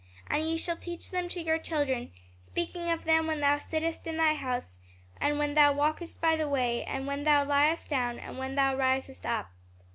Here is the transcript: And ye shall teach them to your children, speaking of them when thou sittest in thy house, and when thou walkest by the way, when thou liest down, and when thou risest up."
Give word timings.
And 0.25 0.41
ye 0.49 0.57
shall 0.57 0.77
teach 0.77 1.11
them 1.11 1.29
to 1.29 1.39
your 1.43 1.59
children, 1.59 2.11
speaking 2.41 2.89
of 2.89 3.03
them 3.03 3.27
when 3.27 3.39
thou 3.39 3.59
sittest 3.59 4.07
in 4.07 4.17
thy 4.17 4.33
house, 4.33 4.79
and 5.17 5.37
when 5.37 5.53
thou 5.53 5.73
walkest 5.73 6.19
by 6.19 6.35
the 6.35 6.49
way, 6.49 6.83
when 7.05 7.23
thou 7.23 7.43
liest 7.45 7.89
down, 7.89 8.17
and 8.17 8.39
when 8.39 8.55
thou 8.55 8.75
risest 8.75 9.27
up." 9.27 9.51